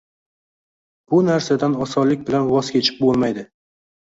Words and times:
Bu 1.13 1.19
nrsadan 1.27 1.75
osonlik 1.87 2.25
bilan 2.31 2.51
voz 2.55 2.73
kechib 2.79 2.99
bo’lmaydi. 3.07 3.47